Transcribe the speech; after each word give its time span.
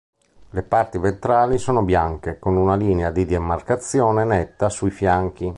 Le 0.49 0.63
parti 0.63 0.97
ventrali 0.97 1.59
sono 1.59 1.83
bianche, 1.83 2.39
con 2.39 2.55
una 2.57 2.75
linea 2.75 3.11
di 3.11 3.23
demarcazione 3.23 4.23
netta 4.23 4.67
sui 4.71 4.89
fianchi. 4.89 5.47